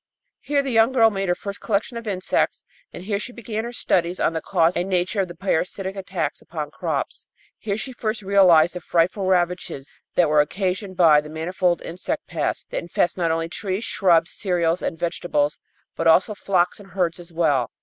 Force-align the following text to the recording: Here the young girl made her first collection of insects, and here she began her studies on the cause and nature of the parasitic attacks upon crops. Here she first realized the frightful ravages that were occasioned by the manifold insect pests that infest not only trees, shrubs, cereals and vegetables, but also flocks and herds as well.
Here 0.39 0.63
the 0.63 0.71
young 0.71 0.93
girl 0.93 1.11
made 1.11 1.29
her 1.29 1.35
first 1.35 1.61
collection 1.61 1.95
of 1.95 2.07
insects, 2.07 2.63
and 2.91 3.03
here 3.03 3.19
she 3.19 3.31
began 3.31 3.65
her 3.65 3.71
studies 3.71 4.19
on 4.19 4.33
the 4.33 4.41
cause 4.41 4.75
and 4.75 4.89
nature 4.89 5.21
of 5.21 5.27
the 5.27 5.35
parasitic 5.35 5.95
attacks 5.95 6.41
upon 6.41 6.71
crops. 6.71 7.27
Here 7.59 7.77
she 7.77 7.93
first 7.93 8.23
realized 8.23 8.73
the 8.73 8.81
frightful 8.81 9.27
ravages 9.27 9.87
that 10.15 10.27
were 10.27 10.41
occasioned 10.41 10.97
by 10.97 11.21
the 11.21 11.29
manifold 11.29 11.83
insect 11.83 12.25
pests 12.25 12.65
that 12.71 12.79
infest 12.81 13.15
not 13.15 13.29
only 13.29 13.47
trees, 13.47 13.83
shrubs, 13.83 14.31
cereals 14.31 14.81
and 14.81 14.97
vegetables, 14.97 15.59
but 15.95 16.07
also 16.07 16.33
flocks 16.33 16.79
and 16.79 16.93
herds 16.93 17.19
as 17.19 17.31
well. 17.31 17.69